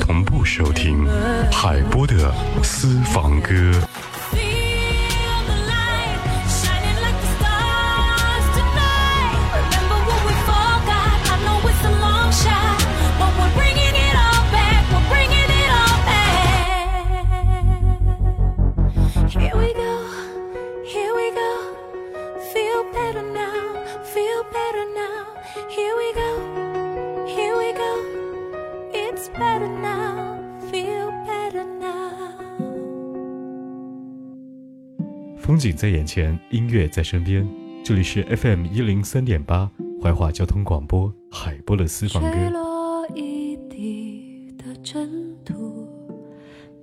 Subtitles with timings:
[0.00, 1.06] 同步收听
[1.50, 3.72] 海波的私房歌。
[35.62, 37.48] 景在眼前，音乐在身边。
[37.84, 39.70] 这里是 FM 一零三点八
[40.02, 42.30] 怀化交通广播海波的私房歌。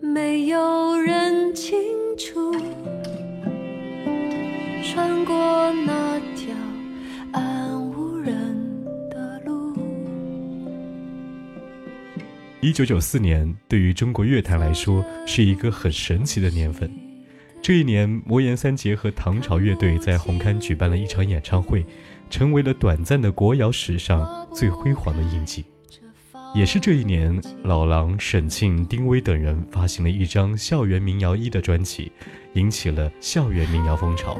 [0.02, 1.78] 没有人清
[2.18, 2.54] 楚，
[4.82, 5.36] 穿过
[5.86, 6.56] 那条
[7.34, 9.76] 暗无人的路。
[12.62, 16.90] 一九九四年对于中国乐坛来说是一个很神奇的年份。
[17.62, 21.86] 这一年，魔岩三杰和唐朝乐队在红磡举办了一场演唱会，
[22.30, 25.66] 成为了短暂的国谣史上最辉煌的印记。
[26.56, 32.12] 也是这一年，老狼、沈庆、丁薇等人发行了一张《校园民谣一》的专辑，
[32.54, 34.36] 引起了校园民谣风潮。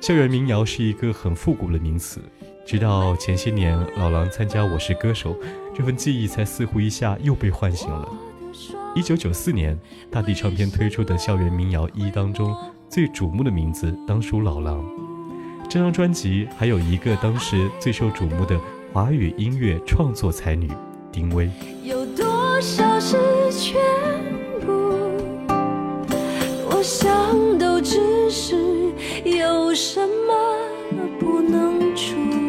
[0.00, 2.20] 校园民谣是一个很复古的名词，
[2.64, 5.34] 直到前些年老狼参加《我是歌手》，
[5.74, 8.08] 这份记忆才似乎一下又被唤醒了。
[8.94, 9.76] 一九九四年，
[10.08, 12.56] 大地唱片推出的校园民谣一当中，
[12.88, 14.84] 最瞩目的名字当属老狼。
[15.68, 18.56] 这张专辑还有一个当时最受瞩目的
[18.92, 20.70] 华语音乐创作才女
[21.10, 21.50] 丁薇。
[21.82, 23.16] 有多少是
[23.50, 23.80] 全
[24.64, 24.72] 部？
[26.70, 28.54] 我想都只是
[29.24, 32.43] 有什么不能出。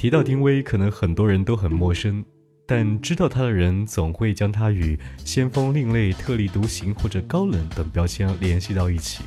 [0.00, 2.24] 提到丁薇，可能很多人都很陌生，
[2.66, 9.22] 但知道他的人总会将他与先锋、另类、特立独行或者高冷等标签联系到一起。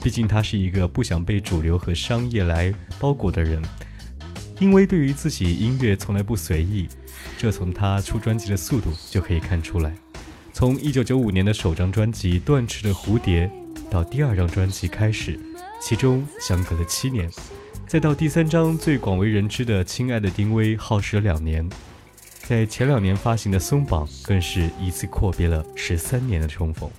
[0.00, 3.60] 毕竟他是一个不想被主流和商业来包裹的人。
[4.60, 6.86] 因为对于自己音乐从来不随意，
[7.36, 9.92] 这从他出专辑的速度就可以看出来。
[10.52, 13.50] 从1995年的首张专辑《断翅的蝴蝶》
[13.90, 15.36] 到第二张专辑《开始》，
[15.82, 17.28] 其中相隔了七年，
[17.86, 21.68] 再到第三张最广为人知的《亲爱的丁薇》，耗时两年。
[22.42, 26.90] 在前两年发行的《松绑》，更是一次阔别了十三年的重逢。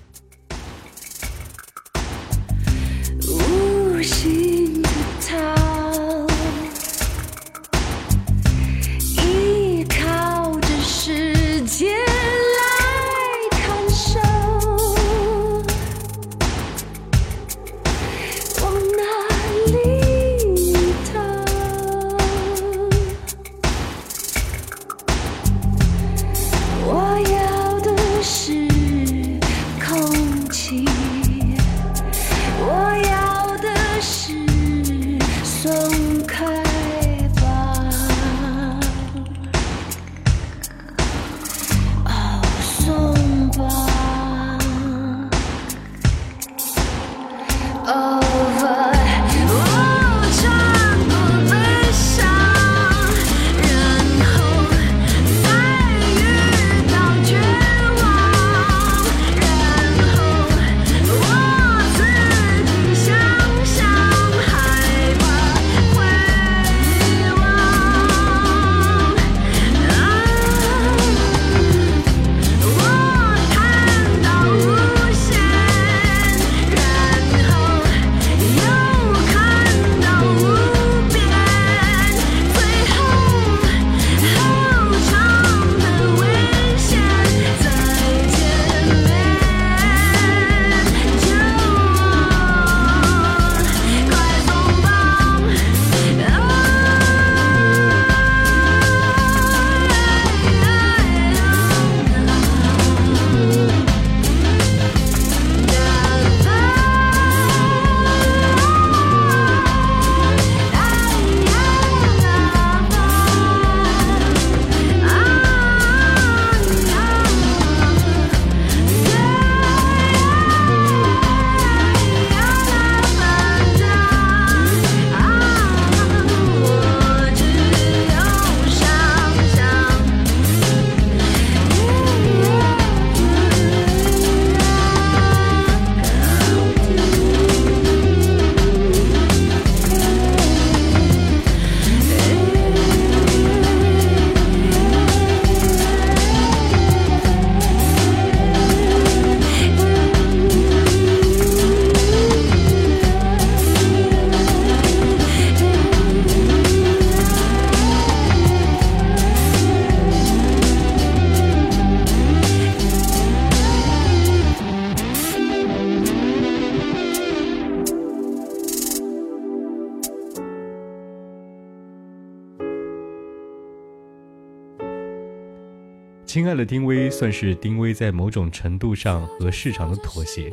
[176.36, 180.52] 亲爱的丁薇算是丁薇在某种程度上和市场的妥协。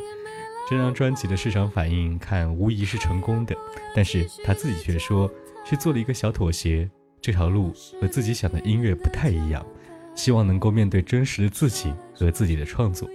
[0.70, 3.56] 这张专辑的市场反应看无疑是成功的，
[3.92, 5.28] 但是他自己却说
[5.64, 6.88] 是做了一个小妥协。
[7.20, 9.66] 这条路和自己想的音乐不太一样，
[10.14, 13.10] 希望能够面对真实的自己和自己的创作。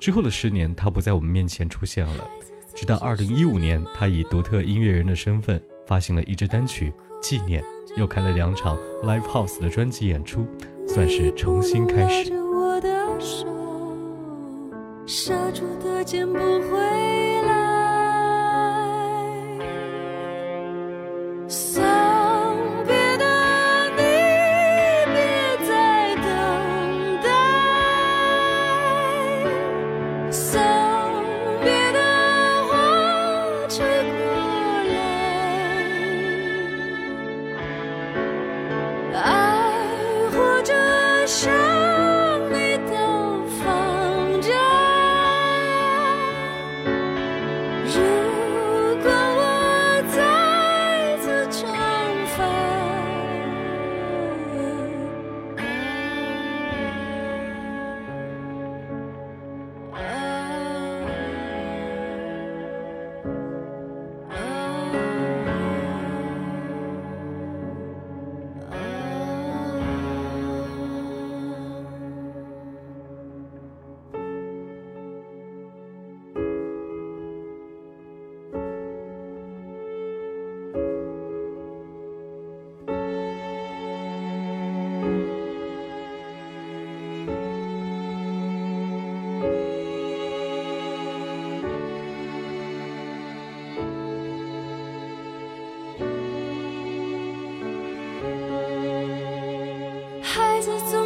[0.00, 2.26] 之后的十年，他不在我们面前出现了，
[2.74, 6.90] 直到二零一五年，他以独特音乐人的身份发行了一支单曲
[7.20, 7.62] 《纪念》，
[7.98, 10.46] 又开了两场 Live House 的专辑演出。
[10.86, 12.32] 算是重新开始。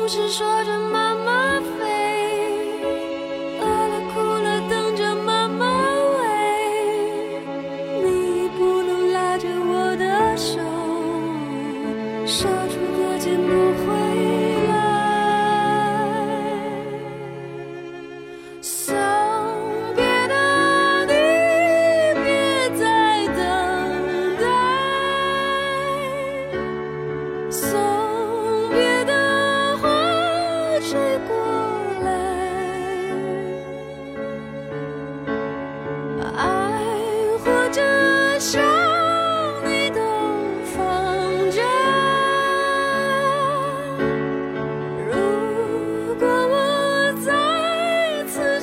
[0.07, 0.86] 不是说着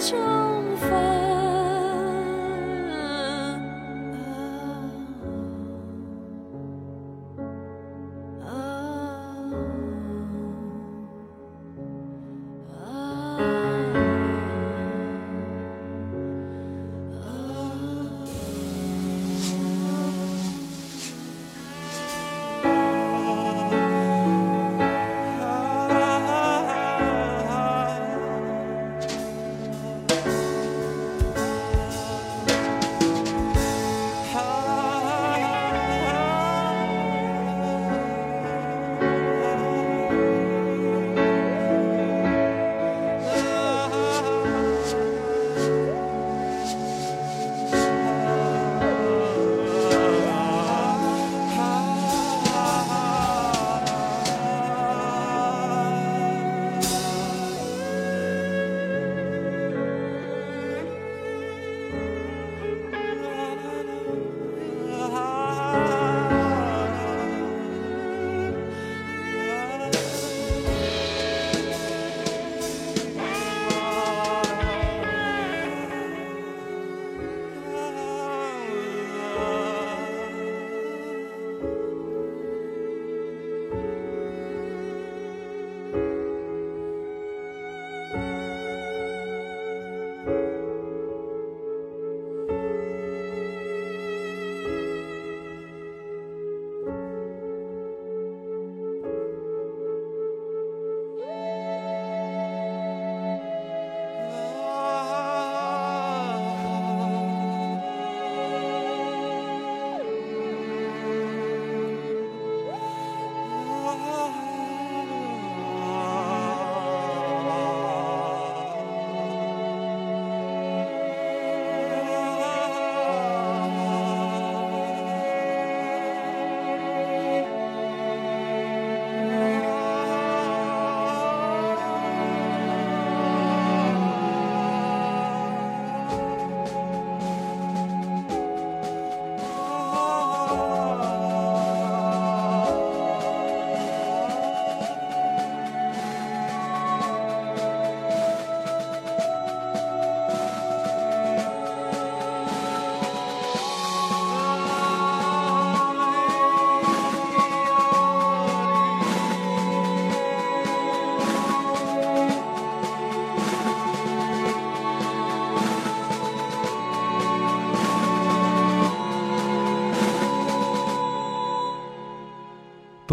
[0.04, 0.43] 就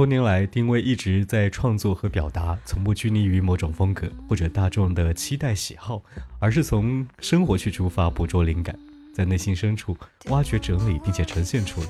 [0.01, 6.03] 多年来，丁薇一直在创作和表达，从不拘泥于某种风格或者大众的期待喜好，
[6.39, 8.75] 而是从生活去出发，捕捉灵感，
[9.15, 9.95] 在内心深处
[10.31, 11.87] 挖掘、整理，并且呈现出来。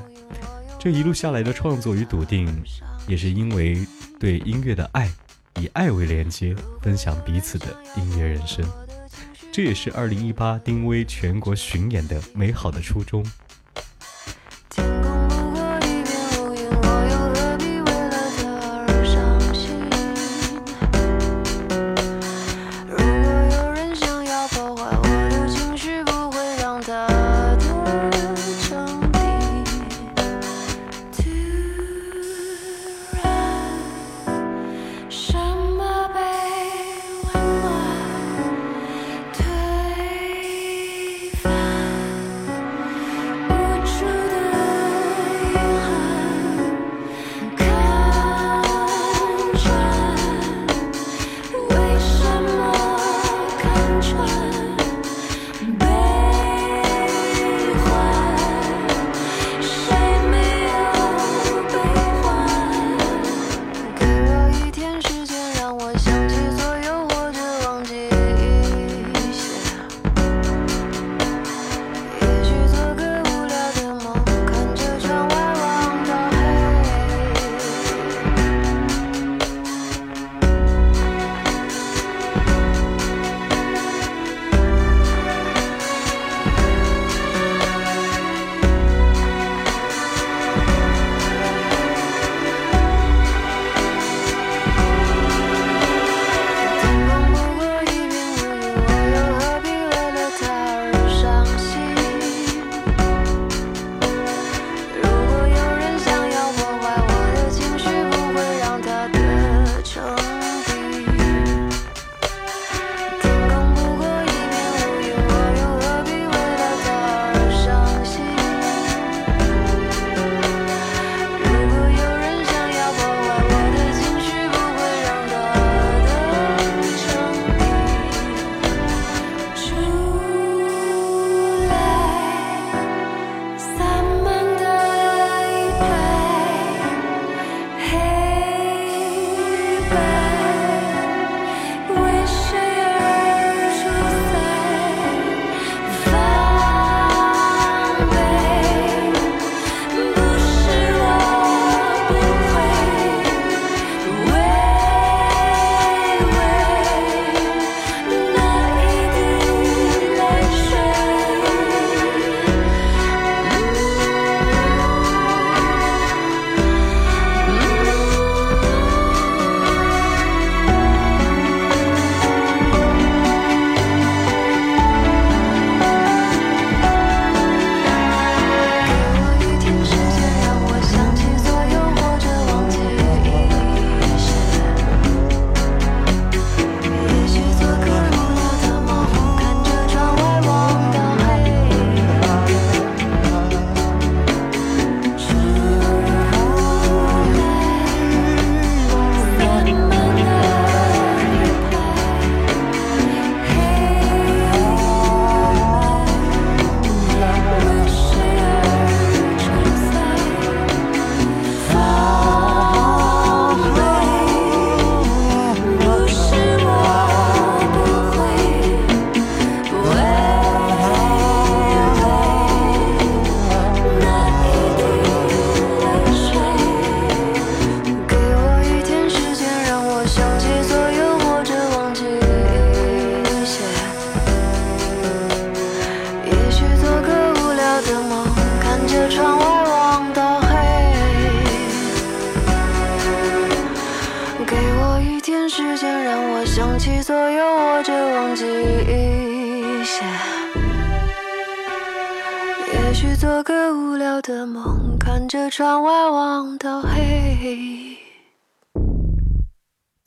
[0.76, 2.52] 这一路下来的创作与笃定，
[3.06, 3.86] 也是因为
[4.18, 5.08] 对音乐的爱，
[5.60, 6.52] 以爱为连接，
[6.82, 8.68] 分享彼此的音乐人生。
[9.52, 13.24] 这也是2018丁薇全国巡演的美好的初衷。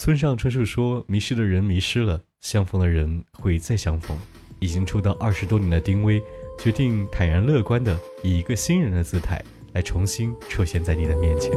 [0.03, 4.19] 村上春树说：“迷失的人迷失了，相逢的人会再相逢。”
[4.59, 6.21] 已经出道二十多年的丁薇，
[6.59, 11.53] 决定坦然乐观的以一个新人的姿态来重新出现在你的面前。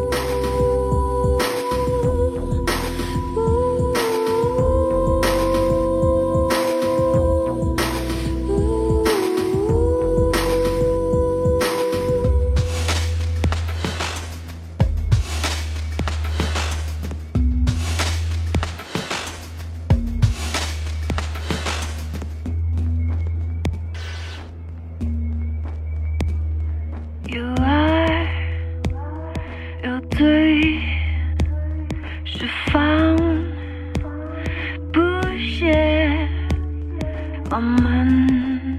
[37.50, 38.78] 我们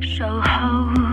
[0.00, 1.07] 守候。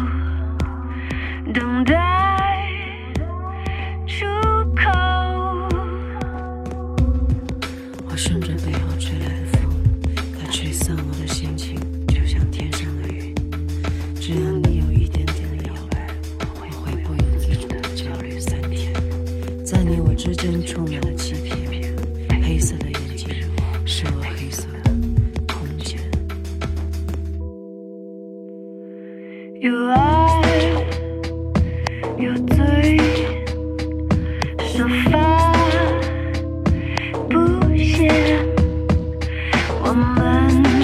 [39.86, 40.75] 我们。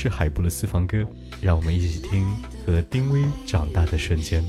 [0.00, 1.04] 是海波的私房歌，
[1.42, 2.24] 让我们一起听
[2.64, 4.44] 和丁薇长大的瞬间。